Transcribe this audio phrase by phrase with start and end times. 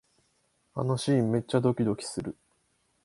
[0.73, 2.35] あのシーン、めっちゃドキドキする